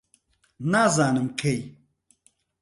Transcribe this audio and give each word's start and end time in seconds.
نازانم 0.71 1.27
کەی 1.39 1.61